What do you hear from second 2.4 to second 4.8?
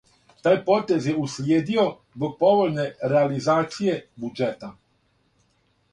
повољне реализације буђета.